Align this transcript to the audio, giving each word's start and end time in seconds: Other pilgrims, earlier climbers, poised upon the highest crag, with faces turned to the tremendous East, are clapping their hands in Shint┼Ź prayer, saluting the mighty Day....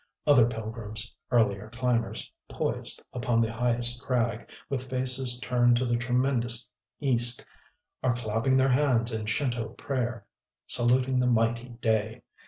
Other 0.25 0.47
pilgrims, 0.47 1.13
earlier 1.29 1.69
climbers, 1.69 2.33
poised 2.49 3.03
upon 3.13 3.39
the 3.39 3.53
highest 3.53 4.01
crag, 4.01 4.49
with 4.67 4.89
faces 4.89 5.39
turned 5.39 5.77
to 5.77 5.85
the 5.85 5.95
tremendous 5.95 6.67
East, 6.99 7.45
are 8.01 8.15
clapping 8.15 8.57
their 8.57 8.69
hands 8.71 9.11
in 9.11 9.25
Shint┼Ź 9.27 9.77
prayer, 9.77 10.25
saluting 10.65 11.19
the 11.19 11.27
mighty 11.27 11.69
Day.... 11.69 12.23